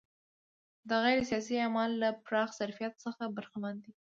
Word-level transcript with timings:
دا 0.89 0.95
غیر 1.03 1.19
سیاسي 1.29 1.55
اعمال 1.63 1.91
له 2.01 2.09
پراخ 2.25 2.49
ظرفیت 2.59 2.93
څخه 3.05 3.23
برخمن 3.35 3.75
دي. 3.83 3.91